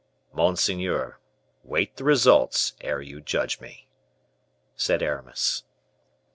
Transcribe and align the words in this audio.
"Monseigneur, 0.33 1.19
wait 1.63 1.97
the 1.97 2.03
results 2.03 2.73
ere 2.81 3.03
you 3.03 3.21
judge 3.21 3.59
me," 3.61 3.85
said 4.75 5.03
Aramis. 5.03 5.61